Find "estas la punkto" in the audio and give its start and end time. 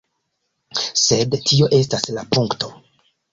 1.81-2.73